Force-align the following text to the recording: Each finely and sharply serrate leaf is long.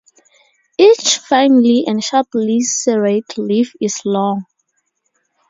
Each 0.79 1.19
finely 1.19 1.83
and 1.85 2.03
sharply 2.03 2.61
serrate 2.61 3.37
leaf 3.37 3.75
is 3.79 4.01
long. 4.03 4.45